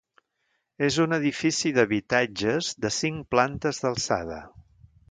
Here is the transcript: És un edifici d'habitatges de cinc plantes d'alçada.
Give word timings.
És 0.87 0.95
un 1.03 1.13
edifici 1.17 1.73
d'habitatges 1.75 2.73
de 2.87 2.95
cinc 2.99 3.31
plantes 3.37 3.85
d'alçada. 3.87 4.43